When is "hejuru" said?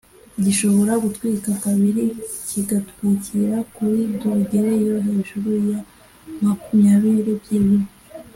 5.07-5.49